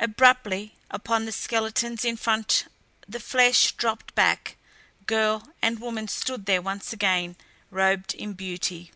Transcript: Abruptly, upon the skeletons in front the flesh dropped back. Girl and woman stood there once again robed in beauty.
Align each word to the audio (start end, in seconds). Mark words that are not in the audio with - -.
Abruptly, 0.00 0.74
upon 0.90 1.26
the 1.26 1.30
skeletons 1.30 2.04
in 2.04 2.16
front 2.16 2.64
the 3.08 3.20
flesh 3.20 3.70
dropped 3.76 4.12
back. 4.16 4.56
Girl 5.06 5.48
and 5.62 5.78
woman 5.78 6.08
stood 6.08 6.46
there 6.46 6.60
once 6.60 6.92
again 6.92 7.36
robed 7.70 8.12
in 8.14 8.32
beauty. 8.32 8.90